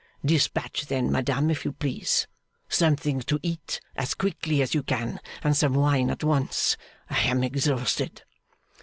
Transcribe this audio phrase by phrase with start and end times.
[0.25, 2.25] 'Dispatch then, madame, if you please.
[2.67, 6.75] Something to eat, as quickly as you can; and some wine at once.
[7.11, 8.23] I am exhausted.